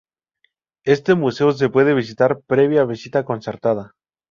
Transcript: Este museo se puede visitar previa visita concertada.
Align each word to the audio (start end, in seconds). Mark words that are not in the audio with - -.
Este 0.83 1.13
museo 1.13 1.51
se 1.51 1.69
puede 1.69 1.93
visitar 1.93 2.41
previa 2.47 2.85
visita 2.85 3.23
concertada. 3.23 3.93